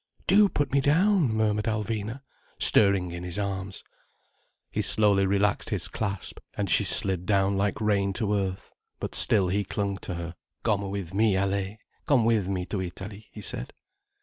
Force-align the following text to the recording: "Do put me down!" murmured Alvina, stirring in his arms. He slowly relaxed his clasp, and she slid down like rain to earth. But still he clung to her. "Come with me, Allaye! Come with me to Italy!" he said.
"Do 0.25 0.49
put 0.49 0.71
me 0.71 0.81
down!" 0.81 1.31
murmured 1.31 1.65
Alvina, 1.65 2.21
stirring 2.57 3.11
in 3.11 3.21
his 3.23 3.37
arms. 3.37 3.83
He 4.71 4.81
slowly 4.81 5.27
relaxed 5.27 5.69
his 5.69 5.87
clasp, 5.87 6.39
and 6.57 6.67
she 6.71 6.83
slid 6.83 7.27
down 7.27 7.55
like 7.55 7.79
rain 7.79 8.11
to 8.13 8.33
earth. 8.33 8.73
But 8.99 9.13
still 9.13 9.49
he 9.49 9.63
clung 9.63 9.97
to 9.97 10.15
her. 10.15 10.33
"Come 10.63 10.89
with 10.89 11.13
me, 11.13 11.35
Allaye! 11.37 11.77
Come 12.07 12.25
with 12.25 12.49
me 12.49 12.65
to 12.65 12.81
Italy!" 12.81 13.27
he 13.31 13.41
said. 13.41 13.73